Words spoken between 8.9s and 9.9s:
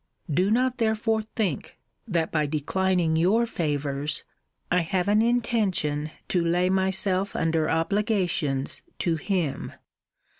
to him.